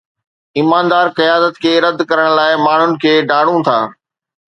[0.57, 3.81] ايماندار قيادت کي رد ڪرڻ لاءِ ماڻهن کي ڊاڙون ٿا